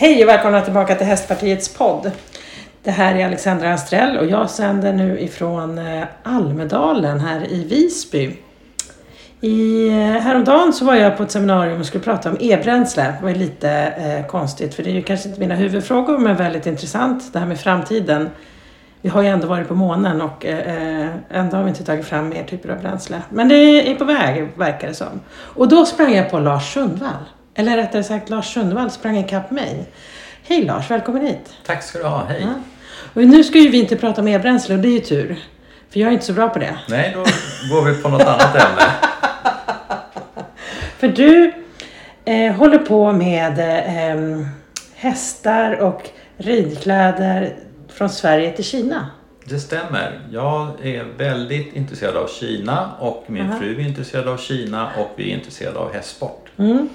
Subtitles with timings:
[0.00, 2.10] Hej och välkomna tillbaka till Hästpartiets podd.
[2.82, 8.36] Det här är Alexandra Anstrell och jag sänder nu ifrån eh, Almedalen här i Visby.
[9.40, 13.02] I, eh, häromdagen så var jag på ett seminarium och skulle prata om e-bränsle.
[13.02, 16.66] Det var lite eh, konstigt för det är ju kanske inte mina huvudfrågor men väldigt
[16.66, 18.30] intressant det här med framtiden.
[19.00, 22.06] Vi har ju ändå varit på månen och eh, eh ändå har vi inte tagit
[22.06, 23.22] fram mer typer av bränsle.
[23.28, 25.20] Men det är på väg verkar det som.
[25.36, 27.24] Och då sprang jag på Lars Sundvall.
[27.60, 29.86] Eller rättare sagt Lars Sundvall sprang ikapp mig.
[30.42, 31.52] Hej Lars, välkommen hit.
[31.66, 32.40] Tack ska du ha, hej.
[32.40, 32.54] Ja.
[33.14, 35.38] Och nu ska ju vi inte prata om e-bränsle och det är ju tur.
[35.90, 36.78] För jag är inte så bra på det.
[36.88, 37.20] Nej, då
[37.74, 38.82] går vi på något annat ämne.
[40.98, 41.52] För du
[42.24, 44.46] eh, håller på med eh,
[44.94, 47.56] hästar och ridkläder
[47.88, 49.10] från Sverige till Kina.
[49.44, 50.20] Det stämmer.
[50.32, 53.58] Jag är väldigt intresserad av Kina och min -huh.
[53.58, 56.48] fru är intresserad av Kina och vi är intresserade av hästsport.
[56.58, 56.88] Mm.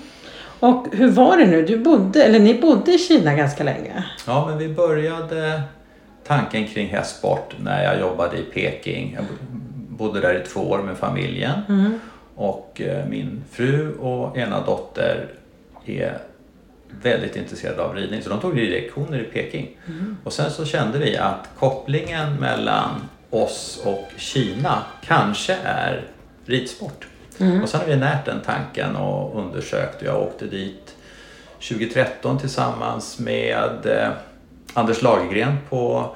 [0.59, 1.65] Och hur var det nu?
[1.65, 4.03] Du bodde, eller ni bodde i Kina ganska länge?
[4.27, 5.61] Ja, men vi började
[6.27, 9.13] tanken kring hästsport när jag jobbade i Peking.
[9.15, 9.25] Jag
[9.89, 11.59] bodde där i två år med familjen.
[11.69, 11.99] Mm.
[12.35, 15.27] Och eh, min fru och ena dotter
[15.85, 16.17] är
[17.01, 19.77] väldigt intresserade av ridning så de tog ridlektioner i Peking.
[19.87, 20.17] Mm.
[20.23, 22.89] Och sen så kände vi att kopplingen mellan
[23.29, 26.03] oss och Kina kanske är
[26.45, 27.07] ridsport.
[27.39, 27.63] Mm.
[27.63, 30.01] Och sen har vi närt den tanken och undersökt.
[30.01, 30.95] Jag åkte dit
[31.69, 34.09] 2013 tillsammans med eh,
[34.73, 36.09] Anders Lagergren på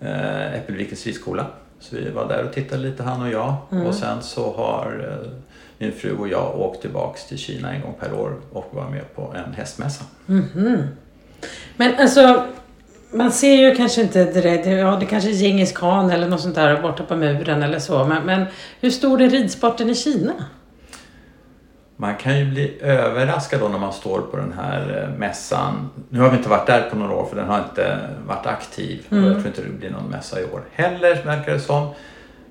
[0.00, 1.46] eh, Äppelvikens ridskola.
[1.80, 3.56] Så vi var där och tittade lite han och jag.
[3.72, 3.86] Mm.
[3.86, 5.30] Och sen så har eh,
[5.78, 9.14] min fru och jag åkt tillbaks till Kina en gång per år och var med
[9.14, 10.04] på en hästmässa.
[10.28, 10.86] Mm.
[11.76, 12.46] Men alltså
[13.12, 16.54] man ser ju kanske inte direkt, ja det kanske är Djingis khan eller något sånt
[16.54, 18.04] där borta på muren eller så.
[18.04, 18.46] Men, men
[18.80, 20.32] hur stor är ridsporten i Kina?
[21.96, 25.90] Man kan ju bli överraskad då när man står på den här eh, mässan.
[26.08, 29.06] Nu har vi inte varit där på några år för den har inte varit aktiv.
[29.10, 29.24] Mm.
[29.24, 31.88] Och jag tror inte det blir någon mässa i år heller verkar det som.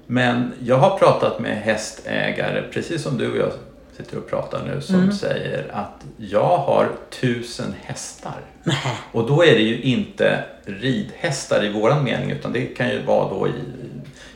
[0.08, 3.52] Men jag har pratat med hästägare, precis som du och jag
[4.00, 5.12] sitter och pratar nu, som mm.
[5.12, 8.42] säger att jag har tusen hästar.
[9.12, 13.30] Och då är det ju inte ridhästar i våran mening utan det kan ju vara
[13.30, 13.52] då i,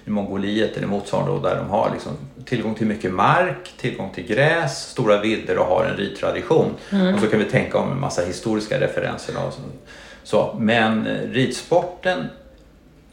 [0.05, 2.11] i Mongoliet eller motsvarande där de har liksom
[2.45, 6.73] tillgång till mycket mark, tillgång till gräs, stora vidder och har en ridtradition.
[6.89, 7.15] Mm.
[7.15, 9.33] Och så kan vi tänka om en massa historiska referenser.
[9.47, 9.61] Och så.
[10.23, 10.55] så.
[10.59, 12.25] Men ridsporten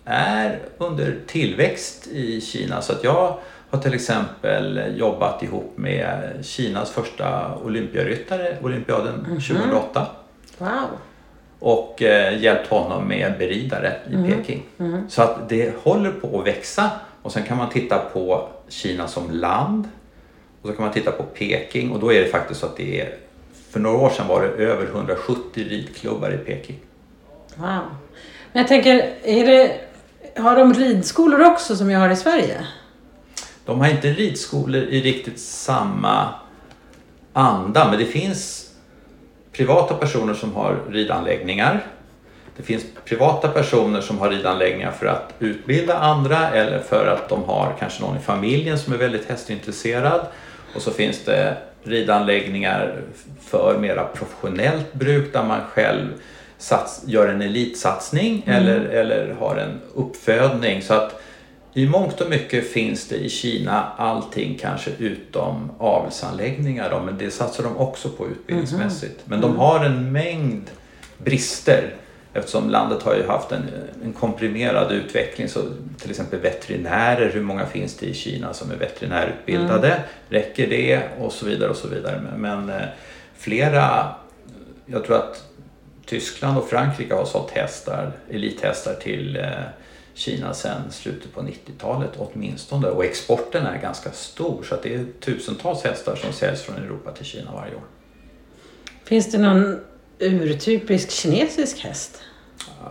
[0.04, 3.38] är under tillväxt i Kina så att jag
[3.70, 9.48] har till exempel jobbat ihop med Kinas första olympiaryttare, olympiaden mm -hmm.
[9.48, 10.06] 2008.
[10.58, 10.68] Wow.
[11.58, 14.30] Och eh, hjälpt honom med beridare i mm.
[14.30, 14.62] Peking.
[14.78, 15.10] Mm.
[15.10, 16.90] Så att det håller på att växa
[17.22, 19.88] och sen kan man titta på Kina som land
[20.62, 23.00] och så kan man titta på Peking och då är det faktiskt så att det
[23.00, 23.14] är
[23.70, 26.76] för några år sedan var det över 170 ridklubbar i Peking.
[27.56, 27.80] Wow.
[28.52, 29.80] Men jag tänker, är det,
[30.40, 32.66] har de ridskolor också som jag har i Sverige?
[33.70, 36.34] De har inte ridskolor i riktigt samma
[37.32, 38.70] anda men det finns
[39.52, 41.86] privata personer som har ridanläggningar.
[42.56, 47.44] Det finns privata personer som har ridanläggningar för att utbilda andra eller för att de
[47.44, 50.26] har kanske någon i familjen som är väldigt hästintresserad.
[50.74, 53.02] Och så finns det ridanläggningar
[53.40, 56.08] för mera professionellt bruk där man själv
[56.58, 58.62] sats, gör en elitsatsning mm.
[58.62, 60.82] eller, eller har en uppfödning.
[60.82, 61.22] Så att
[61.74, 67.30] i mångt och mycket finns det i Kina allting kanske utom avelsanläggningar då, men det
[67.30, 69.16] satsar de också på utbildningsmässigt.
[69.16, 69.24] Mm.
[69.24, 69.60] Men de mm.
[69.60, 70.70] har en mängd
[71.18, 71.94] brister
[72.32, 73.62] eftersom landet har ju haft en,
[74.04, 75.48] en komprimerad utveckling.
[75.48, 75.60] Så
[75.98, 79.88] till exempel veterinärer, hur många finns det i Kina som är veterinärutbildade?
[79.88, 80.02] Mm.
[80.28, 81.02] Räcker det?
[81.20, 82.20] Och så vidare och så vidare.
[82.30, 82.88] Men, men eh,
[83.36, 84.14] flera,
[84.86, 85.44] jag tror att
[86.06, 89.44] Tyskland och Frankrike har sålt hästar, elithästar till eh,
[90.14, 95.06] Kina sedan slutet på 90-talet åtminstone och exporten är ganska stor så att det är
[95.20, 97.82] tusentals hästar som säljs från Europa till Kina varje år.
[99.04, 99.80] Finns det någon
[100.18, 102.22] urtypisk kinesisk häst?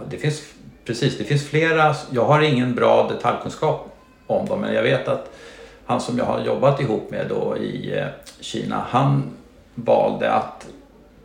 [0.10, 0.44] Det finns,
[0.86, 1.96] precis, det finns flera.
[2.12, 3.96] Jag har ingen bra detaljkunskap
[4.28, 5.32] om dem men jag vet att
[5.86, 8.06] han som jag har jobbat ihop med då i eh,
[8.40, 9.32] Kina han
[9.76, 10.68] valde att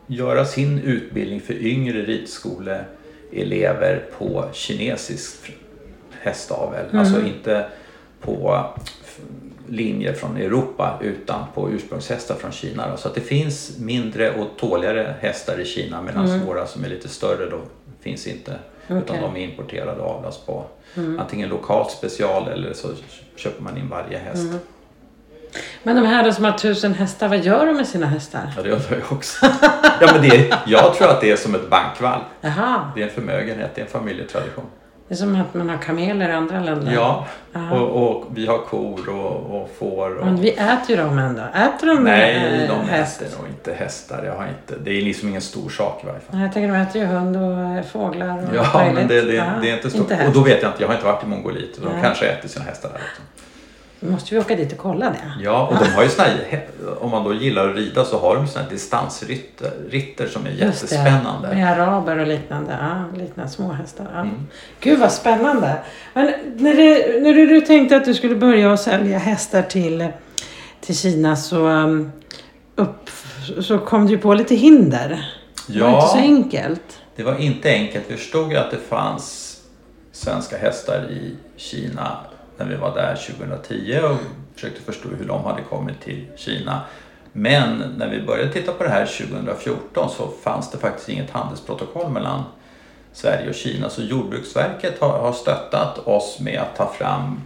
[0.06, 5.24] göra sin utbildning för yngre ridskoleelever på kinesisk
[6.24, 6.84] hästavel.
[6.86, 6.98] Mm.
[6.98, 7.66] Alltså inte
[8.20, 8.64] på
[9.68, 12.96] linjer från Europa utan på ursprungshästar från Kina.
[12.96, 16.46] Så att det finns mindre och tåligare hästar i Kina medan mm.
[16.46, 17.58] våra som är lite större då
[18.00, 18.52] finns inte.
[18.84, 18.98] Okay.
[18.98, 21.20] Utan de är importerade och avlas på mm.
[21.20, 22.88] antingen lokalt special eller så
[23.36, 24.42] köper man in varje häst.
[24.42, 24.58] Mm.
[25.82, 28.52] Men de här då som har tusen hästar, vad gör de med sina hästar?
[28.56, 29.46] Ja, det undrar jag också.
[30.00, 32.22] ja, men det är, jag tror att det är som ett bankvalv.
[32.40, 34.64] Jaha, Det är en förmögenhet, det är en familjetradition.
[35.08, 36.92] Det är som att man har kameler i andra länder.
[36.92, 37.26] Ja,
[37.72, 40.16] och, och vi har kor och, och får.
[40.18, 40.26] Och...
[40.26, 41.42] Men vi äter ju dem ändå.
[41.54, 43.22] Äter de Nej, eh, de häst?
[43.22, 44.24] äter nog inte hästar.
[44.24, 46.28] Jag har inte, det är liksom ingen stor sak i varje fall.
[46.36, 48.94] Nej, Jag tänker de äter ju hund och eh, fåglar och Ja, möjligt.
[48.94, 50.00] men det, det, det är inte stort.
[50.00, 50.34] Inte och häst.
[50.34, 51.70] då vet jag inte, jag har inte varit i Mongoliet.
[51.82, 52.02] De Nej.
[52.02, 53.22] kanske äter sina hästar där också.
[54.10, 55.32] Måste vi åka dit och kolla det.
[55.42, 56.66] Ja, och de har ju såna här,
[57.00, 60.50] om man då gillar att rida så har de såna här distansritter ritter som är
[60.50, 61.48] Just det, jättespännande.
[61.54, 62.76] med araber och liknande.
[62.80, 64.06] Ja, liknande små hästar.
[64.14, 64.20] Ja.
[64.20, 64.46] Mm.
[64.80, 65.76] Gud vad spännande.
[66.14, 70.08] Men när, det, när du, du tänkte att du skulle börja sälja hästar till,
[70.80, 72.12] till Kina så, um,
[72.76, 73.10] upp,
[73.60, 75.30] så kom du på lite hinder.
[75.66, 76.98] Det var inte så Ja, enkelt.
[77.16, 78.04] det var inte enkelt.
[78.08, 79.56] Vi förstod ju att det fanns
[80.12, 82.16] svenska hästar i Kina
[82.56, 84.16] när vi var där 2010 och
[84.54, 86.80] försökte förstå hur de hade kommit till Kina.
[87.32, 92.10] Men när vi började titta på det här 2014 så fanns det faktiskt inget handelsprotokoll
[92.10, 92.42] mellan
[93.12, 93.90] Sverige och Kina.
[93.90, 97.40] Så Jordbruksverket har, har stöttat oss med att ta fram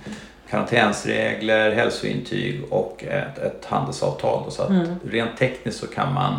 [0.50, 4.43] karantänsregler, hälsointyg och ett, ett handelsavtal.
[4.44, 4.72] Då, så att
[5.04, 6.34] rent tekniskt så kan man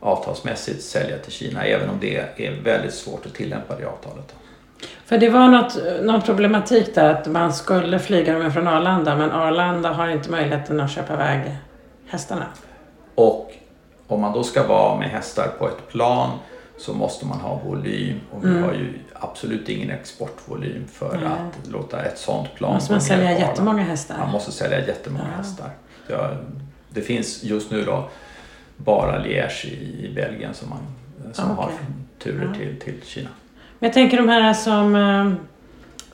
[0.00, 4.34] avtalsmässigt sälja till Kina även om det är väldigt svårt att tillämpa det avtalet.
[5.06, 9.30] För det var något, någon problematik där att man skulle flyga dem från Arlanda men
[9.32, 11.56] Arlanda har inte möjligheten att köpa iväg
[12.08, 12.46] hästarna.
[13.14, 13.52] Och
[14.06, 16.30] om man då ska vara med hästar på ett plan
[16.78, 21.20] så måste man ha volym och vi har ju absolut ingen exportvolym för Mm.
[21.28, 21.32] Nej.
[21.64, 24.16] att låta ett sånt plan måste man sälja jättemånga hästar.
[24.18, 25.36] Man måste sälja jättemånga Ja.
[25.36, 25.70] hästar.
[26.08, 26.30] Ja,
[26.90, 28.08] det finns just nu då
[28.76, 30.78] bara Liège i, i Belgien som, man,
[31.32, 31.70] som Ah, har
[32.22, 32.58] turer Ja.
[32.58, 33.28] till, till Kina.
[33.86, 35.32] Jag tänker de här som eh,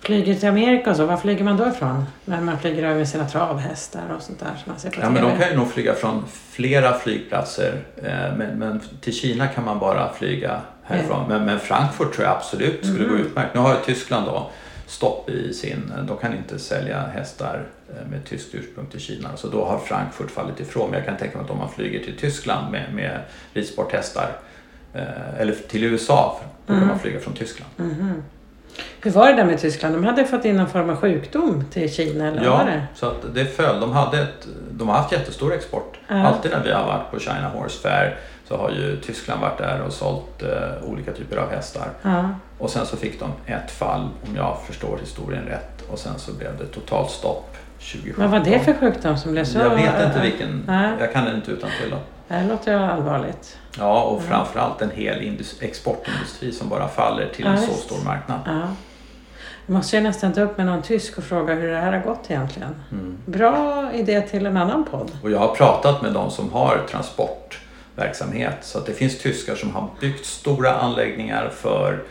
[0.00, 2.04] flyger till Amerika och så, var flyger man då ifrån?
[2.24, 5.10] När man flyger över med sina travhästar och sånt där som man ser på Ja,
[5.10, 7.74] men de kan ju nog flyga från flera flygplatser.
[7.96, 11.28] eh, Men, men till Kina kan man bara flyga härifrån.
[11.28, 13.54] Men, men Frankfurt tror jag absolut skulle gå utmärkt.
[13.54, 14.50] Nu har ju Tyskland då
[14.86, 15.92] stopp i sin...
[16.08, 19.28] De kan inte sälja hästar eh, med tyskt ursprung till Kina.
[19.36, 20.90] Så då har Frankfurt fallit ifrån.
[20.90, 23.20] Men jag kan tänka mig att om man flyger till Tyskland med, med
[23.54, 24.30] ridsporthästar
[25.38, 27.70] eller till USA, då kan man flyga från Tyskland.
[27.76, 28.22] Mhm.
[29.00, 29.94] Hur var det där med Tyskland?
[29.94, 32.82] De hade fått in någon form av sjukdom till Kina eller vad var Ja, det?
[32.94, 33.80] så att det föll.
[33.80, 35.98] De, hade ett, de har haft jättestor export.
[36.08, 36.26] Ja.
[36.26, 38.16] Alltid när vi har varit på China Horse Fair
[38.48, 41.88] så har ju Tyskland varit där och sålt eh, olika typer av hästar.
[42.02, 42.28] Ja.
[42.58, 46.32] Och sen så fick de ett fall, om jag förstår historien rätt, och sen så
[46.32, 48.22] blev det totalt stopp 2017.
[48.22, 49.58] Vad var det för sjukdom som blev så...
[49.58, 50.90] Jag vet inte vilken, Nej.
[51.00, 51.94] jag kan den inte utan till.
[52.28, 53.58] Det låter allvarligt.
[53.78, 58.04] Ja, och framförallt en hel indus- exportindustri som bara faller till Ja, en så stor
[58.04, 58.40] marknad.
[58.46, 58.60] Ja.
[59.66, 62.00] Jag måste ju nästan ta upp med någon tysk och fråga hur det här har
[62.00, 62.74] gått egentligen.
[62.92, 63.18] Mm.
[63.26, 65.10] Bra idé till en annan podd.
[65.22, 69.74] Och jag har pratat med de som har transportverksamhet så att det finns tyskar som
[69.74, 72.02] har byggt stora anläggningar för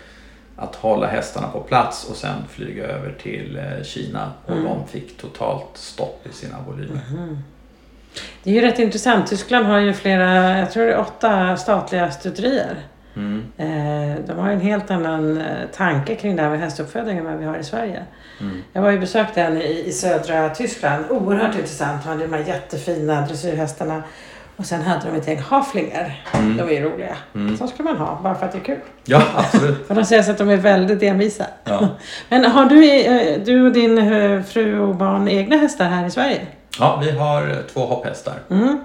[0.55, 4.63] att hålla hästarna på plats och sen flyga över till eh, Kina och Mm.
[4.63, 7.01] de fick totalt stopp i sina volymer.
[8.43, 9.27] Det är ju rätt intressant.
[9.27, 12.75] Tyskland har ju flera, jag tror det är åtta statliga stuterier.
[13.15, 13.43] Mm.
[13.57, 17.37] Eh, De har en helt annan eh, tanke kring det här med hästuppfödning än vad
[17.37, 18.03] vi har i Sverige.
[18.39, 18.61] Mm.
[18.73, 21.05] Jag var ju besökt en i, i södra Tyskland.
[21.09, 22.03] Oerhört intressant.
[22.03, 24.03] De hade de här jättefina dressyrhästarna.
[24.55, 26.23] Och sen hade de ett gäng haflinger.
[26.33, 26.57] Mm.
[26.57, 27.15] De är ju roliga.
[27.35, 27.57] Mm.
[27.57, 28.79] Så ska man ha, bara för att det är kul.
[29.05, 29.77] Ja, absolut.
[29.87, 31.45] För de säger så att de är väldigt envisa.
[31.63, 31.87] Ja.
[32.29, 36.41] Men har du, eh, du och din fru och barn egna hästar här i Sverige?
[36.79, 38.79] Ja, vi har två hopphästar Mm.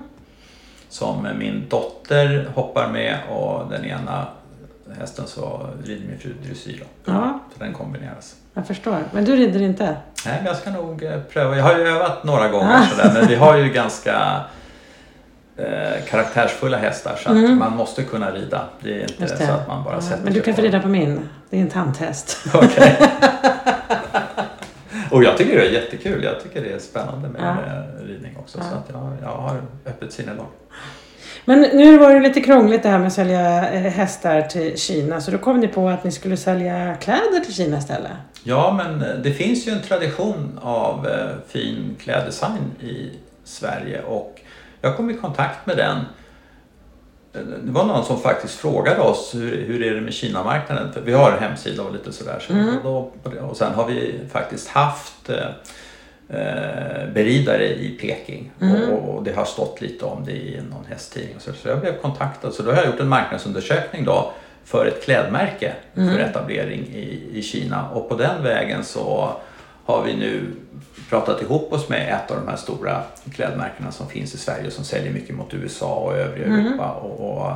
[0.89, 4.27] som min dotter hoppar med och den ena
[5.01, 6.85] hästen så rider min fru dressyr.
[7.05, 7.41] Ja.
[7.59, 8.35] Så den kombineras.
[8.55, 8.99] Jag förstår.
[9.13, 9.85] Men du rider inte?
[10.27, 11.57] Nej, men jag ska nog eh, pröva.
[11.57, 12.87] Jag har ju övat några gånger Ah.
[12.87, 14.41] sådär, men vi har ju ganska
[15.57, 17.59] eh, karaktärsfulla hästar så att Mm.
[17.59, 18.65] man måste kunna rida.
[18.81, 19.47] Det är inte det.
[19.47, 21.29] så att man bara Ja, sätter Men du kan få rida på min.
[21.51, 22.39] Det är en tanthäst.
[22.55, 22.97] Okej.
[25.11, 26.25] Och jag tycker det är jättekul.
[26.25, 27.55] Jag tycker det är spännande med, Ja.
[27.55, 28.59] med ridning också.
[28.59, 28.77] Så Ja.
[28.79, 30.47] att jag, jag har öppet sinnelag.
[31.45, 35.21] Men nu var det lite krångligt det här med att sälja eh, hästar till Kina.
[35.21, 38.13] Så då kom ni på att ni skulle sälja kläder till Kina istället.
[38.43, 43.11] Ja, men eh, det finns ju en tradition av eh, fin kläddesign i
[43.45, 44.41] Sverige och
[44.81, 45.97] jag kom i kontakt med den.
[47.65, 50.93] Det var någon som faktiskt frågade oss hur, hur är det med Kina-marknaden?
[50.93, 52.39] För vi har en hemsida och lite sådär.
[52.47, 52.75] Så Mm.
[52.83, 58.91] då, och sen har vi faktiskt haft eh, beridare i Peking Mm.
[58.91, 61.35] och, och det har stått lite om det i någon hästtidning.
[61.39, 62.53] Så, så jag blev kontaktad.
[62.53, 64.33] Så då har jag gjort en marknadsundersökning då
[64.65, 66.15] för ett klädmärke Mm.
[66.15, 69.31] för etablering i, i Kina och på den vägen så
[69.85, 70.41] har vi nu
[71.09, 74.73] pratat ihop oss med ett av de här stora klädmärkena som finns i Sverige och
[74.73, 76.67] som säljer mycket mot USA och övriga Mm.
[76.67, 76.91] Europa.
[76.91, 77.53] Och, och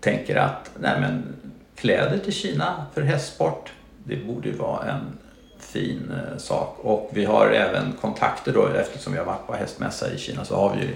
[0.00, 1.36] tänker att nej men,
[1.76, 3.72] kläder till Kina för hästsport,
[4.04, 5.18] det borde ju vara en
[5.58, 6.78] fin eh, sak.
[6.80, 10.56] Och vi har även kontakter då, eftersom vi har varit på hästmässa i Kina så
[10.56, 10.90] har vi ju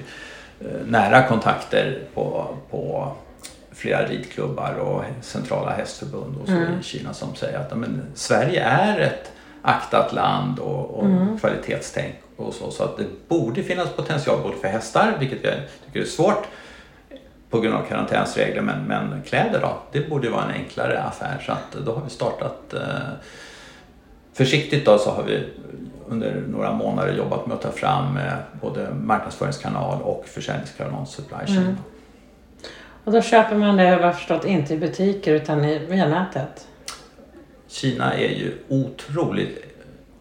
[0.61, 3.13] eh, nära kontakter på, på
[3.73, 6.81] flera ridklubbar och centrala hästförbund och så Mm.
[6.81, 9.33] i Kina som säger att men, Sverige är ett
[9.67, 11.39] aktat land och, och Mm.
[11.39, 12.71] kvalitetstänk och så.
[12.71, 15.55] Så att det borde finnas potential både för hästar, vilket jag
[15.87, 16.47] tycker är svårt
[17.51, 21.43] på grund av karantänsregler, men, men kläder då, det borde vara en enklare affär.
[21.47, 22.81] Så att då har vi startat eh,
[24.33, 25.45] Försiktigt då så har vi
[26.09, 31.59] under några månader jobbat med att ta fram eh, både marknadsföringskanal och försäljningskanal supply chain.
[31.59, 31.77] Mm.
[33.05, 36.67] Och då köper man det, vad jag förstått, inte i butiker utan i, via nätet?
[37.81, 39.65] Kina är ju otroligt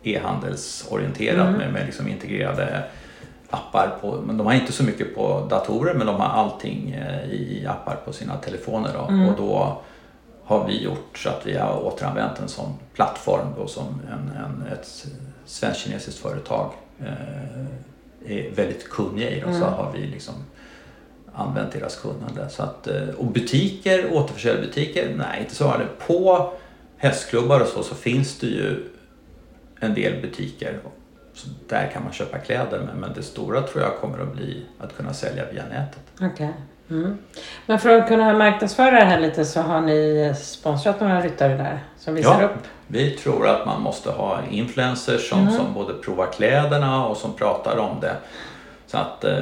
[0.04, 1.54] e-handelsorienterat Mm.
[1.60, 2.84] med, med liksom integrerade
[3.50, 3.98] appar.
[4.02, 7.66] På, men de har inte så mycket på datorer men de har allting eh, i
[7.68, 8.90] appar på sina telefoner.
[8.94, 9.06] Då.
[9.14, 9.30] Mm.
[9.30, 9.78] Och då
[10.44, 14.68] har vi gjort så att vi har återanvänt en sån plattform då som en, en,
[14.74, 15.06] ett
[15.46, 19.40] svenskt-kinesiskt företag eh, är väldigt kunniga i.
[19.40, 19.74] Då, Så Mm.
[19.74, 20.34] har vi liksom
[21.34, 22.50] använt deras kunnande.
[22.50, 25.74] Så att, eh, och butiker, återförsäljarbutiker, nej inte så.
[26.08, 26.54] På
[27.06, 28.84] hästklubbar och så, så finns det ju
[29.80, 30.80] en del butiker.
[31.34, 34.66] Så där kan man köpa kläder men, men det stora tror jag kommer att bli
[34.80, 36.02] att kunna sälja via nätet.
[36.22, 36.54] Okej.
[36.90, 37.18] Mm.
[37.66, 41.80] Men för att kunna marknadsföra det här lite så har ni sponsrat några ryttare där
[41.98, 42.46] som visar Ja.
[42.48, 42.62] upp?
[42.88, 45.54] Vi tror att man måste ha influencers som, Mm.
[45.54, 48.16] som både provar kläderna och som pratar om det.
[48.88, 49.38] Så att eh,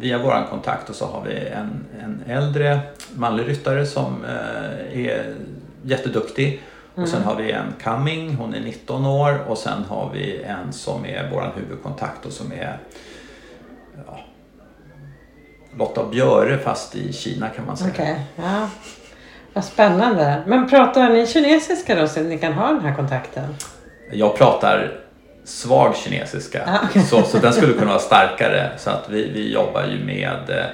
[0.00, 2.80] via våran kontakt så har vi en, en äldre
[3.14, 5.34] manlig ryttare som eh, är
[5.82, 6.62] jätteduktig.
[6.96, 10.72] Och sen har vi en coming, hon är 19 år och sen har vi en
[10.72, 12.78] som är våran huvudkontakt och som är
[14.06, 14.18] ja,
[15.78, 17.90] Lotta Björe fast i Kina kan man säga.
[17.94, 18.68] Okej, ja.
[19.52, 20.42] Vad spännande.
[20.46, 23.54] Men pratar ni kinesiska då så att ni kan ha den här kontakten?
[24.12, 25.00] Jag pratar
[25.44, 27.00] svag kinesiska, Ja.
[27.00, 28.70] så, så den skulle kunna vara starkare.
[28.78, 30.64] Så att vi, vi jobbar ju med eh,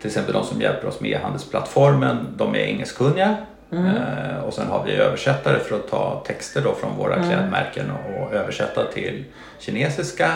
[0.00, 3.36] till exempel de som hjälper oss med e-handelsplattformen, de är engelskkunniga.
[3.72, 3.86] Mm.
[3.86, 7.28] Eh, och sen har vi översättare för att ta texter då från våra Mm.
[7.28, 9.24] klädmärken och, och översätta till
[9.58, 10.30] kinesiska.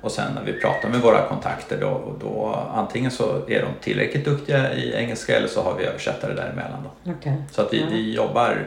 [0.00, 4.24] Och sen när vi pratar med våra kontakter då, då antingen så är de tillräckligt
[4.24, 6.88] duktiga i engelska eller så har vi översättare däremellan.
[7.04, 7.10] Då.
[7.12, 7.42] Okej.
[7.52, 7.86] Så att vi, Ja.
[7.90, 8.66] vi jobbar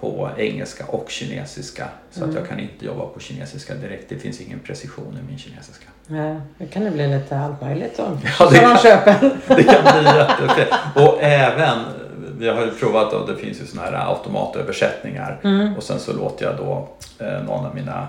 [0.00, 1.84] på engelska och kinesiska.
[2.10, 2.30] Så Mm.
[2.30, 4.08] att jag kan inte jobba på kinesiska direkt.
[4.08, 5.86] Det finns ingen precision i min kinesiska.
[6.06, 8.18] Ja, det kan det bli lite allt möjligt då.
[8.38, 9.14] Ja, det kan- köper.
[9.48, 10.68] Det kan bli jättefint.
[10.94, 11.78] Och även,
[12.40, 15.40] vi har ju provat och det finns ju sådana här automatöversättningar.
[15.44, 15.76] Mm.
[15.76, 18.08] Och sen så låter jag då eh, någon av mina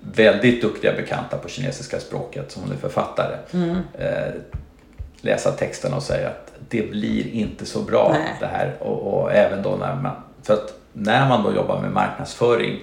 [0.00, 3.76] väldigt duktiga bekanta på kinesiska språket, som hon är författare, Mm.
[3.98, 4.32] eh,
[5.20, 8.36] läsa texten och säga att det blir inte så bra Nej.
[8.40, 8.76] det här.
[8.80, 12.80] Och, och även då när man, för att när man då jobbar med marknadsföring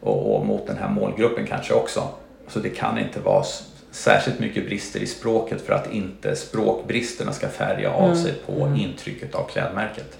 [0.00, 2.08] och, och mot den här målgruppen kanske också,
[2.48, 3.44] så det kan inte vara
[3.90, 8.16] särskilt mycket brister i språket för att inte språkbristerna ska färga av Mm.
[8.16, 10.18] sig på intrycket av klädmärket.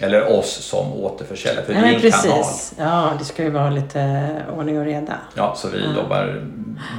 [0.00, 2.44] Eller oss som återförsäljare, för Nej, vi är en kanal.
[2.78, 5.18] Ja, det ska ju vara lite ordning och reda.
[5.34, 5.96] Ja, så vi Mm.
[5.96, 6.42] jobbar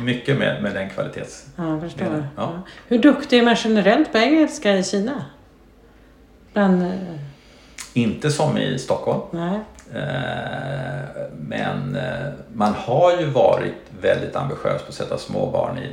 [0.04, 1.46] mycket med, med den kvalitets...
[1.56, 2.08] Ja, jag förstår.
[2.08, 2.22] Ja.
[2.38, 2.52] Ja.
[2.88, 5.26] Hur duktig är man generellt på engelska i Kina?
[6.54, 6.84] Bland...
[6.84, 6.90] eh,
[7.94, 9.22] Inte som i Stockholm.
[9.32, 9.60] Nej.
[9.94, 15.90] Eh, Men eh, man har ju varit väldigt ambitiös på att sätta små barn i,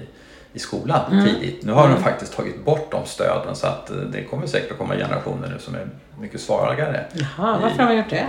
[0.52, 1.24] i skolan Mm.
[1.24, 1.64] tidigt.
[1.64, 1.96] Nu har Mm.
[1.96, 5.48] de faktiskt tagit bort de stöden så att eh, det kommer säkert att komma generationer
[5.48, 5.88] nu som är
[6.20, 7.04] mycket svagare.
[7.12, 8.26] Jaha, varför har man gjort det?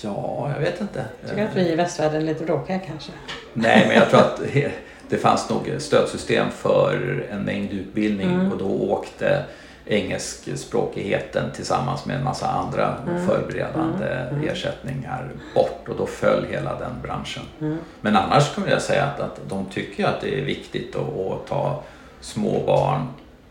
[0.00, 1.04] Ja, jag vet inte.
[1.28, 3.12] Tycker att vi i västvärlden är lite bråkiga kanske?
[3.52, 4.40] Nej, men jag tror att
[5.08, 8.52] det fanns nog stödsystem för en mängd utbildning Mm.
[8.52, 9.44] och då åkte
[9.86, 13.26] engelskspråkigheten tillsammans med en massa andra Mm.
[13.26, 14.34] förberedande Mm.
[14.34, 14.48] Mm.
[14.48, 17.42] ersättningar bort och då föll hela den branschen.
[17.60, 17.78] Mm.
[18.00, 21.46] Men annars skulle jag säga att, att de tycker att det är viktigt att, att
[21.46, 21.82] ta
[22.20, 23.06] små barn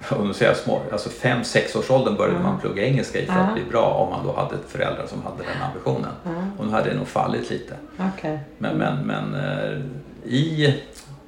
[0.10, 2.48] och nu säger små, alltså 5-6 års åldern började Mm.
[2.52, 5.38] man plugga engelska i för att bli bra om man då hade föräldrar som hade
[5.44, 6.12] den ambitionen.
[6.58, 7.74] Och nu hade det nog fallit lite.
[8.16, 8.40] Okej.
[8.58, 9.80] Men, men, men eh,
[10.34, 10.76] i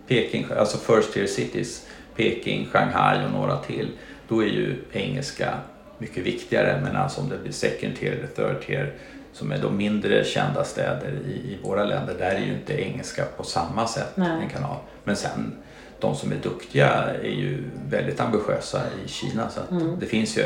[0.08, 1.86] Peking, alltså first tier cities,
[2.16, 3.90] Peking, Shanghai och några till,
[4.28, 5.54] då är ju engelska
[5.98, 6.80] mycket viktigare.
[6.84, 8.94] Men alltså om det blir second tier eller third tier,
[9.34, 13.26] som är då mindre kända städer i, i våra länder, där är ju inte engelska
[13.38, 14.42] på samma sätt Nej.
[14.44, 14.78] en kanal.
[15.04, 15.56] Men sen
[16.00, 16.88] de som är duktiga
[17.24, 19.50] är ju väldigt ambitiösa i Kina.
[19.50, 20.00] Så att Mm.
[20.00, 20.46] det finns ju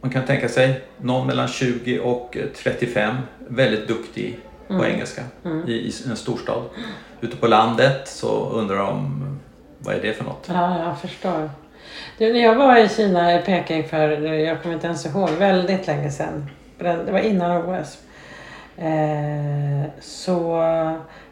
[0.00, 3.16] man kan tänka sig någon mellan 20 och 35,
[3.48, 5.22] väldigt duktig på engelska
[5.66, 6.62] i, i en storstad.
[7.20, 9.22] Ute på landet så undrar de
[9.78, 10.44] vad är det för något?
[10.48, 11.50] Ja, jag förstår.
[12.18, 15.86] Du, när jag var i Kina, i Peking för, jag kommer inte ens ihåg, väldigt
[15.86, 16.50] länge sedan.
[16.78, 17.98] Det var innan OS.
[18.78, 20.62] Eh, så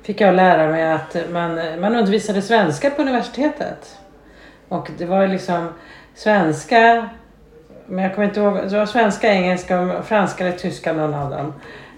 [0.03, 3.99] fick jag lära mig att man, man undervisade svenska på universitetet.
[4.69, 5.69] Och det var liksom
[6.15, 7.09] svenska,
[7.87, 11.53] men jag kommer inte ihåg, det var svenska, engelska, franska eller tyska någon av dem.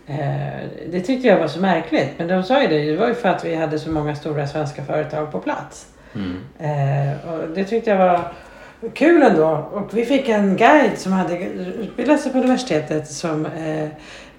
[0.06, 2.08] Eh, det tyckte jag var så märkligt.
[2.18, 4.46] Men de sa ju det, det var ju för att vi hade så många stora
[4.46, 5.86] svenska företag på plats.
[6.14, 6.40] Mm.
[6.58, 8.32] Eh, och det tyckte jag var
[8.94, 9.68] kul ändå.
[9.72, 13.88] Och vi fick en guide som hade utbildat sig på universitetet som eh,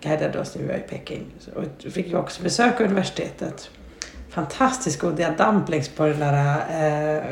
[0.02, 1.26] guidade oss när vi var i Peking.
[1.56, 3.70] Och då fick vi också besöka universitetet.
[4.30, 7.24] Fantastiskt goda dumplings på den där, eh,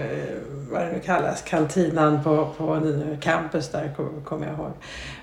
[0.71, 3.93] vad det nu kallas, kantinan på, på campus där
[4.23, 4.71] kommer jag ihåg.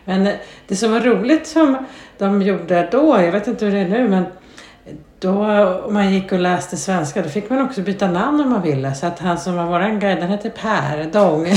[0.05, 0.35] Men eh,
[0.69, 1.77] det som var roligt som
[2.19, 4.25] de gjorde då, jag vet inte hur det är nu, men
[5.23, 5.47] då
[5.87, 8.95] om man gick och läste svenska då fick man också byta namn om man ville.
[8.95, 11.49] Så att han som var våran guide, han hette Per Dong.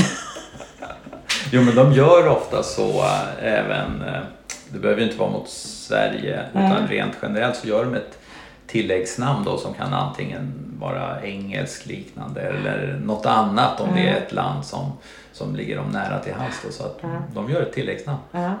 [1.52, 4.20] Jo men de gör ofta så äh, även, äh,
[4.68, 6.66] det behöver ju inte vara mot Sverige Nej.
[6.66, 8.18] utan rent generellt så gör de ett
[8.66, 14.32] tilläggsnamn då som kan antingen vara engelsk liknande eller något annat om det är ett
[14.32, 14.92] land som,
[15.32, 16.60] som ligger dem nära till hands.
[16.66, 16.72] då.
[16.72, 17.00] Så att
[17.34, 18.18] de gör ett tilläggsnamn.
[18.32, 18.54] Ja.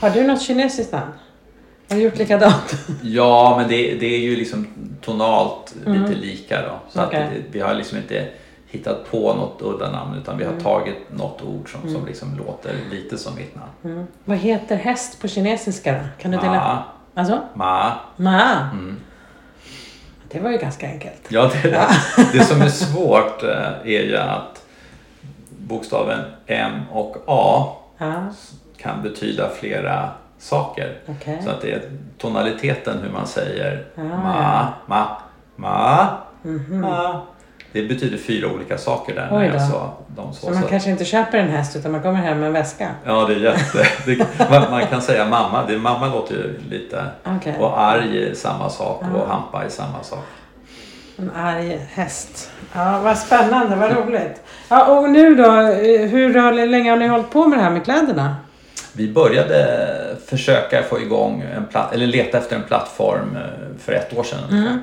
[0.00, 1.12] Har du något kinesiskt namn?
[1.88, 2.76] Har du gjort likadant?
[3.02, 4.66] Ja, men det, det är ju liksom
[5.02, 6.72] tonalt lite lika då.
[6.90, 7.08] Så Mm.
[7.08, 7.22] Okej.
[7.22, 8.28] att det, vi har liksom inte
[8.66, 10.54] hittat på något udda namn utan vi Mm.
[10.54, 13.70] har tagit något ord som, som liksom låter lite som mitt namn.
[13.96, 14.06] Mm.
[14.24, 16.22] Vad heter häst på kinesiska då?
[16.22, 16.52] Kan du dela?
[16.52, 16.82] Ma,
[17.20, 17.40] Alltså?
[17.54, 17.92] ma.
[18.16, 18.60] Ma.
[18.72, 18.96] Mm.
[20.30, 21.22] Det var ju ganska enkelt.
[21.28, 21.86] Ja, det, det.
[22.32, 24.62] det som är svårt eh, är ju att
[25.58, 28.24] bokstaven M och A Ja,
[28.76, 30.98] kan betyda flera saker.
[31.08, 31.40] okej.
[31.44, 31.82] Så att det är
[32.18, 35.06] tonaliteten hur man säger Ah, ma, ma,
[35.56, 36.06] ma,
[36.42, 36.80] Mhm.
[36.80, 37.20] ma.
[37.72, 39.28] Det betyder fyra olika saker där.
[39.30, 40.46] När jag sa de så.
[40.46, 42.90] Så man Så- kanske inte köper en häst utan man kommer hem med en väska?
[43.04, 43.86] Ja, det är jätte...
[44.06, 45.64] Det, man, man kan säga mamma.
[45.68, 47.04] Det, mamma låter ju lite...
[47.36, 47.56] Okej.
[47.60, 49.32] Och arg är samma sak och Ah.
[49.32, 50.24] hampa är samma sak.
[51.18, 52.50] En arg häst.
[52.74, 54.42] Ja, vad spännande, vad roligt.
[54.68, 57.70] Ja, och nu då, eh, hur har- länge har ni hållit på med det här
[57.70, 58.36] med kläderna?
[58.92, 59.86] Vi började
[60.26, 64.38] försöka få igång en platt, eller leta efter en plattform eh, för ett år sedan.
[64.50, 64.78] Mm.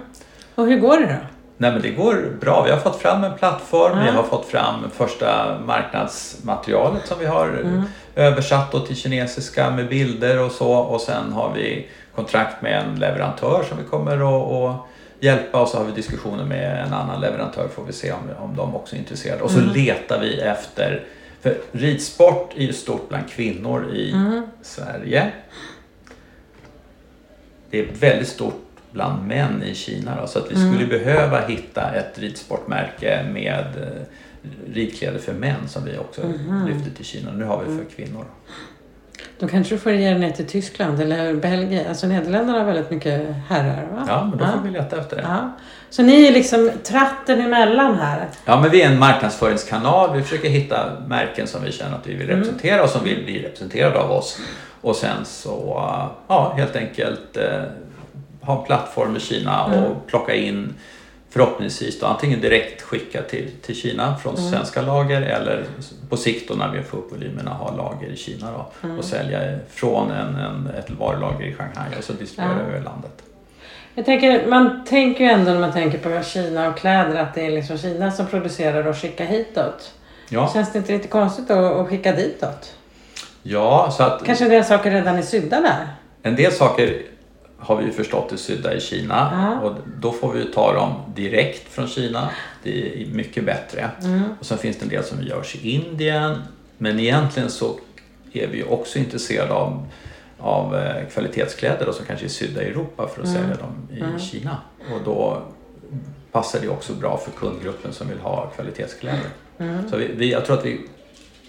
[0.55, 1.27] Och hur går det då?
[1.57, 2.63] Nej men det går bra.
[2.63, 3.97] Vi har fått fram en plattform.
[3.97, 4.15] Vi Mm.
[4.15, 7.83] har fått fram första marknadsmaterialet som vi har Mm.
[8.15, 10.71] översatt till kinesiska med bilder och så.
[10.73, 14.85] Och sen har vi kontrakt med en leverantör som vi kommer att att
[15.19, 18.55] hjälpa och så har vi diskussioner med en annan leverantör får vi se om, om
[18.55, 19.43] de också är intresserade.
[19.43, 19.73] Och så Mm.
[19.73, 21.03] letar vi efter,
[21.43, 24.43] för ridsport är ju stort bland kvinnor i Mm.
[24.61, 25.31] Sverige.
[27.69, 30.73] Det är väldigt stort bland män i Kina då, så att vi Mm.
[30.73, 36.67] skulle behöva hitta ett ridsportmärke med eh, ridkläder för män som vi också Mhm.
[36.67, 37.31] lyfter till Kina.
[37.31, 37.85] Nu har vi Mm.
[37.85, 38.25] för kvinnor.
[39.39, 41.87] Då kanske du får ge ner till Tyskland eller Belgien.
[41.89, 44.05] Alltså Nederländerna har väldigt mycket herrar va?
[44.07, 45.21] Ja, men då får vi leta efter det.
[45.21, 45.51] Ja.
[45.93, 48.27] Så ni är liksom tratten emellan här?
[48.45, 50.15] Ja, men vi är en marknadsföringskanal.
[50.17, 52.35] Vi försöker hitta märken som vi känner att vi vill Mm.
[52.39, 54.39] representera och som vill bli representerade av oss.
[54.81, 57.61] Och sen så, eh, ja, helt enkelt eh,
[58.41, 59.83] ha en plattform i Kina Mm.
[59.83, 60.73] och plocka in
[61.29, 64.51] förhoppningsvis då, antingen direkt skicka till, till Kina från Mm.
[64.51, 65.63] svenska lager eller
[66.09, 68.97] på sikt då när vi får upp volymerna ha lager i Kina då Mm.
[68.99, 72.67] och sälja från en, en, ett varulager i Shanghai och så distribuera Ja.
[72.67, 73.23] över landet.
[73.95, 77.45] Jag tänker, man tänker ju ändå när man tänker på Kina och kläder att det
[77.45, 79.93] är liksom Kina som producerar och skickar hitåt.
[80.29, 82.73] Ja, Känns det inte lite konstigt att, att skicka ditåt?
[83.43, 85.87] ja så att Kanske en del saker redan är sydda där?
[86.23, 87.01] En del saker
[87.57, 89.29] har vi ju förstått är sydda i Kina
[89.61, 89.67] Ja.
[89.67, 92.29] och då får vi ta dem direkt från Kina.
[92.63, 93.89] Det är mycket bättre.
[94.03, 94.23] Mm.
[94.39, 96.41] Och sen finns det en del som görs i Indien.
[96.77, 97.75] Men egentligen så
[98.33, 99.85] är vi ju också intresserade av,
[100.43, 103.41] av eh, kvalitetskläder då, som kanske är sydda i Europa för att Mm.
[103.41, 104.19] sälja dem i Mm.
[104.19, 104.57] Kina.
[104.93, 105.41] Och då
[106.31, 109.19] passar det också bra för kundgruppen som vill ha kvalitetskläder.
[109.57, 109.89] Mm.
[109.89, 110.81] Så vi, vi, jag tror att vi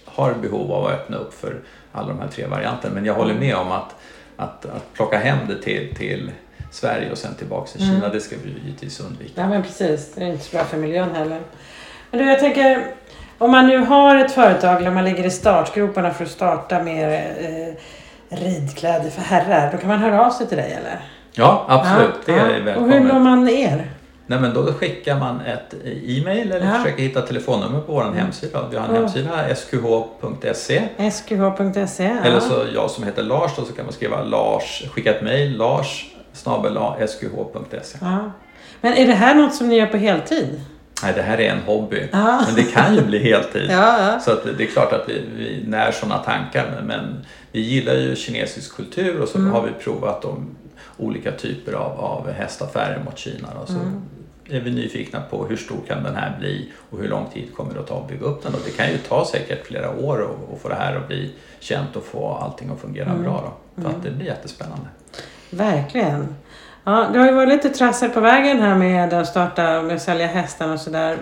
[0.05, 1.59] har behov av att öppna upp för
[1.91, 2.93] alla de här tre varianterna.
[2.95, 3.95] Men jag håller med om att,
[4.35, 6.31] att, att plocka hem det till, till
[6.71, 8.11] Sverige och sen tillbaka till Kina, Mm.
[8.11, 9.41] det ska vi givetvis undvika.
[9.41, 11.39] Ja men precis, det är inte så bra för miljön heller.
[12.11, 12.87] Men du, jag tänker,
[13.37, 17.09] om man nu har ett företag eller man ligger i startgroparna för att starta mer
[17.39, 17.73] eh,
[18.29, 20.99] ridkläder för herrar, då kan man höra av sig till dig eller?
[21.31, 22.09] Ja, absolut.
[22.25, 22.75] Ja, det är ja.
[22.75, 23.13] Och hur välkommet.
[23.13, 23.91] når man er?
[24.27, 25.73] Nej, men då skickar man ett
[26.07, 26.73] e-mail eller Ja.
[26.73, 28.17] försöker hitta telefonnummer på vår Mm.
[28.17, 28.67] hemsida.
[28.71, 29.01] Vi har en Ja.
[29.01, 30.81] hemsida, skh.se.
[31.11, 32.03] skh.se?
[32.03, 32.23] Ja.
[32.29, 35.57] Eller så jag som heter Lars, då, så kan man skriva Lars, skicka ett mejl,
[35.57, 37.97] Lars snabel skh.se.
[38.01, 38.31] Ja.
[38.81, 40.61] Men är det här något som ni gör på heltid?
[41.03, 42.07] Nej, det här är en hobby.
[42.11, 42.43] Ja.
[42.45, 43.67] Men det kan ju bli heltid.
[43.71, 44.19] Ja, ja.
[44.19, 46.81] Så att det är klart att vi, vi när sådana tankar.
[46.87, 49.51] Men, vi gillar ju kinesisk kultur och så Mm.
[49.51, 50.55] har vi provat de
[50.97, 53.47] olika typer av, av hästaffärer mot Kina.
[53.61, 54.01] Och så Mm.
[54.49, 57.73] är vi nyfikna på hur stor kan den här bli och hur lång tid kommer
[57.73, 58.53] det att ta att bygga upp den.
[58.53, 61.95] Och det kan ju ta säkert flera år att få det här att bli känt
[61.95, 63.23] och få allting att fungera Mm.
[63.23, 63.53] bra.
[63.75, 63.81] Då.
[63.81, 64.85] Så att det blir jättespännande.
[65.49, 66.35] Verkligen.
[66.87, 70.01] Ja, det har ju varit lite trassel på vägen här med att starta med att
[70.01, 71.17] sälja hästar och sådär.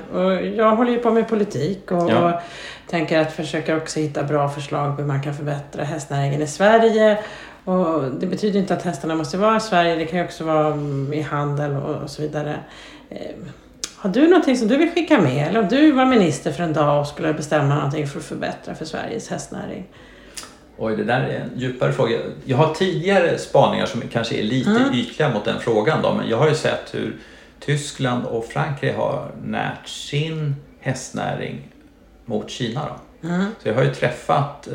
[0.56, 2.34] Jag håller ju på med politik och, Ja.
[2.34, 2.42] och
[2.90, 7.18] tänker att försöka också hitta bra förslag på hur man kan förbättra hästnäringen i Sverige.
[7.66, 10.68] Och det betyder inte att hästarna måste vara i Sverige, det kan ju också vara
[10.68, 12.56] mm, i handel och, och så vidare.
[13.10, 13.18] Eh,
[13.98, 15.48] Har du någonting som du vill skicka med?
[15.48, 18.76] Eller om du var minister för en dag och skulle bestämma någonting för att förbättra
[18.76, 19.86] för Sveriges hästnäring?
[20.78, 22.18] Oj, det där är en djupare fråga.
[22.46, 24.94] Jag har tidigare spaningar som kanske är lite Mm.
[24.94, 26.02] ytliga mot den frågan.
[26.02, 27.16] Då, men jag har ju sett hur
[27.60, 31.68] Tyskland och Frankrike har närt sin hästnäring
[32.26, 32.82] mot Kina.
[33.22, 33.28] Då.
[33.28, 33.46] Mm.
[33.62, 34.74] Så jag har ju träffat eh,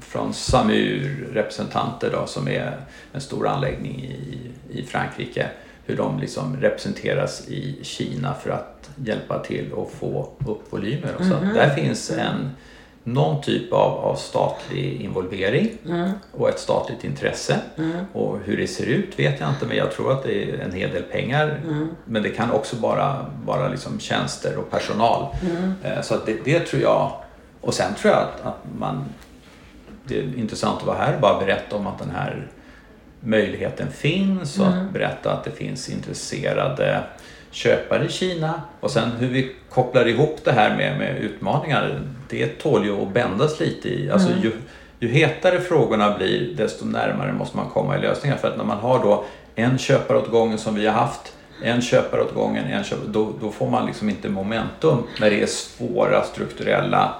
[0.00, 2.76] från Samur representanter då, som är
[3.12, 5.46] en stor anläggning i, i Frankrike.
[5.84, 11.14] Hur de liksom representeras i Kina för att hjälpa till att få upp volymer.
[11.18, 11.54] Och så Mhm.
[11.54, 12.50] där finns en,
[13.12, 16.10] någon typ av, av statlig involvering Mm.
[16.32, 17.60] och ett statligt intresse.
[17.78, 17.96] Mm.
[18.12, 20.72] Och hur det ser ut vet jag inte men jag tror att det är en
[20.72, 21.60] hel del pengar.
[21.64, 21.88] Mm.
[22.04, 25.26] Men det kan också vara, vara liksom tjänster och personal.
[25.42, 25.72] Mm.
[25.82, 27.12] Eh, Så att det, det tror jag.
[27.60, 29.04] Och sen tror jag att, att man...
[30.04, 32.48] Det är intressant att vara här och bara berätta om att den här
[33.20, 34.86] möjligheten finns och Mm.
[34.86, 37.00] att berätta att det finns intresserade
[37.50, 38.62] köpare i Kina.
[38.80, 43.12] Och sen hur vi kopplar ihop det här med, med utmaningar, det tål ju att
[43.14, 44.10] bändas lite i.
[44.10, 44.42] Alltså Mm.
[44.42, 44.52] ju,
[45.00, 48.36] ju hetare frågorna blir desto närmare måste man komma i lösningar.
[48.36, 51.32] För att när man har då en köpare åt gången som vi har haft,
[51.64, 55.42] en köpare åt gången, en köpare, då, då får man liksom inte momentum när det
[55.42, 57.14] är svåra strukturella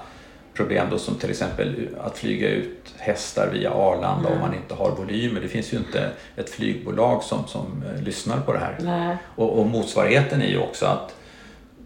[0.53, 4.91] problem då som till exempel att flyga ut hästar via Arlanda om man inte har
[4.91, 5.41] volymer.
[5.41, 8.77] Det finns ju inte ett flygbolag som, som eh, lyssnar på det här.
[8.79, 9.17] Nej.
[9.35, 11.15] Och, och motsvarigheten är ju också att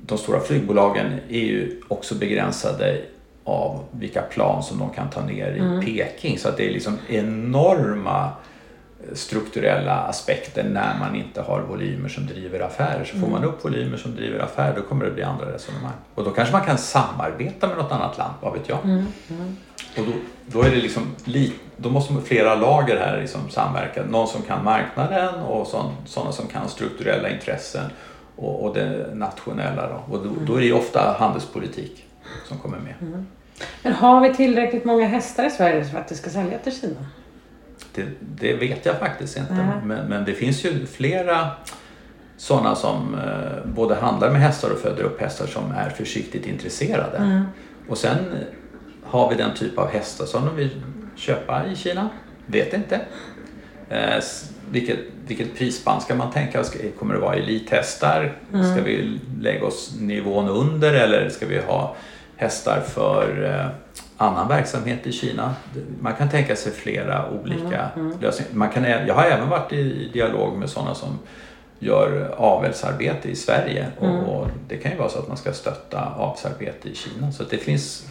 [0.05, 3.01] de stora flygbolagen är ju också begränsade
[3.43, 6.37] av vilka plan som de kan ta ner i Peking.
[6.37, 8.31] Så att det är liksom enorma
[9.13, 13.05] strukturella aspekter när man inte har volymer som driver affärer.
[13.05, 15.93] Så får man upp volymer som driver affärer då kommer det bli andra resonemang.
[16.15, 18.79] Och då kanske man kan samarbeta med något annat land, vad vet jag.
[18.83, 19.05] Mm.
[19.29, 19.57] Mm.
[19.97, 20.11] Och då,
[20.45, 24.03] då, är det liksom li, då måste flera lager här liksom samverka.
[24.05, 25.67] Någon som kan marknaden och
[26.05, 27.85] sådana som kan strukturella intressen
[28.35, 29.87] och, och det nationella.
[29.87, 30.13] Då.
[30.13, 32.05] Och då, då är det ofta handelspolitik
[32.47, 33.25] som kommer med.
[33.83, 37.05] Men har vi tillräckligt många hästar i Sverige för att det ska sälja till Kina?
[37.95, 39.53] Det, det vet jag faktiskt inte.
[39.53, 39.65] Nej.
[39.85, 41.51] Men, men det finns ju flera
[42.37, 47.17] sådana som eh, både handlar med hästar och föder upp hästar som är försiktigt intresserade.
[47.17, 47.43] Mm.
[47.89, 48.17] Och sen
[49.03, 50.81] har vi den typ av hästar som de vill
[51.15, 52.09] köpa i Kina.
[52.45, 53.01] Vet inte.
[53.89, 54.23] Eh,
[54.71, 56.63] vilket, vilket prisspann ska man tänka?
[56.63, 58.37] Ska, kommer det vara elithästar?
[58.53, 58.73] Mm.
[58.73, 61.95] Ska vi lägga oss nivån under eller ska vi ha
[62.35, 63.82] hästar för eh,
[64.17, 65.55] annan verksamhet i Kina?
[66.01, 68.51] Man kan tänka sig flera olika Mm, lösningar.
[68.53, 71.19] Man kan, jag har även varit i dialog med sådana som
[71.79, 74.23] gör avelsarbete i Sverige och, Mm.
[74.25, 77.31] och det kan ju vara så att man ska stötta avelsarbete i Kina.
[77.31, 78.07] Så det finns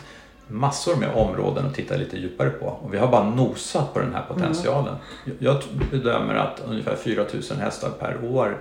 [0.49, 4.15] massor med områden att titta lite djupare på och vi har bara nosat på den
[4.15, 4.95] här potentialen.
[5.25, 8.59] Jag- Jag bedömer att ungefär 4000 hästar per år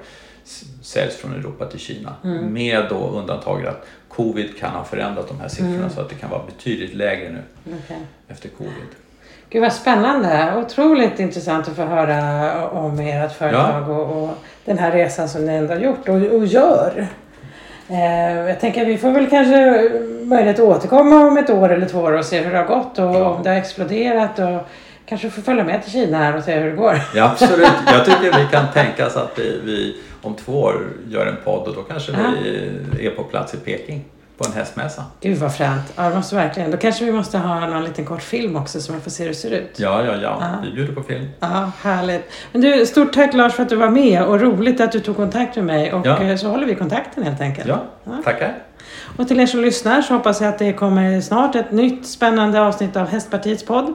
[0.82, 2.54] säljs från Europa till Kina Mm.
[2.54, 5.89] med då undantaget att covid kan ha förändrat de här siffrorna Mm.
[5.89, 7.41] så att det kan vara betydligt lägre nu
[7.86, 7.97] Okej.
[8.27, 8.71] efter covid.
[9.49, 10.54] Gud vad spännande.
[10.65, 14.30] Otroligt intressant att få höra om ert företag och, och
[14.65, 17.08] den här resan som ni ändå har gjort och, och gör.
[17.89, 19.89] Eh, jag tänker vi får väl kanske
[20.23, 22.99] möjlighet att återkomma om ett år eller två år och se hur det har gått
[22.99, 23.30] och Ja.
[23.30, 24.67] om det har exploderat och
[25.05, 27.01] kanske få följa med till Kina här och se hur det går.
[27.15, 27.69] Ja, absolut.
[27.85, 31.67] Jag tycker vi kan tänka oss att vi, vi om två år gör en podd
[31.67, 32.11] och då kanske
[32.97, 34.05] vi är på plats i Peking
[34.37, 35.03] på en hästmässa.
[35.21, 35.93] Gud vad fränt.
[35.95, 36.71] Ja, det måste verkligen.
[36.71, 39.29] Då kanske vi måste ha någon liten kort film också så man får se hur
[39.29, 39.71] det ser ut.
[39.79, 40.37] Ja, ja, ja.
[40.41, 40.47] Ja.
[40.63, 41.27] Vi bjuder på film.
[41.39, 42.31] Ja, härligt.
[42.51, 45.15] Men du, stort tack Lars för att du var med och roligt att du tog
[45.15, 46.21] kontakt med mig och Ja.
[46.23, 47.67] eh, så håller vi kontakten helt enkelt.
[47.67, 48.11] Ja, Ja.
[48.23, 48.53] tackar.
[49.17, 52.61] Och till er som lyssnar så hoppas jag att det kommer snart ett nytt spännande
[52.61, 53.93] avsnitt av Hästpartiets podd.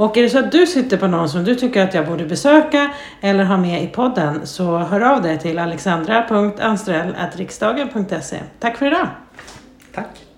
[0.00, 2.24] Och är det så att du sitter på någon som du tycker att jag borde
[2.24, 8.40] besöka eller ha med i podden så hör av dig till alexandra.anstrell.riksdagen.se.
[8.60, 9.08] Tack för idag!
[9.94, 10.29] Tack.